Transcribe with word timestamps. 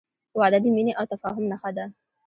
•واده 0.39 0.57
د 0.63 0.65
مینې 0.75 0.93
او 0.99 1.05
تفاهم 1.11 1.43
نښه 1.51 1.71
ده. 1.77 1.85